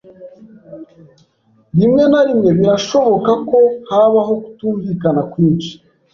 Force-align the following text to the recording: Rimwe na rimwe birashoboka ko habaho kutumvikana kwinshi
Rimwe 1.77 2.03
na 2.11 2.21
rimwe 2.27 2.49
birashoboka 2.59 3.31
ko 3.49 3.59
habaho 3.91 4.33
kutumvikana 4.43 5.21
kwinshi 5.31 5.71